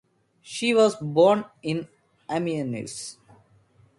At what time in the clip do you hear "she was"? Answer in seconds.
0.41-0.95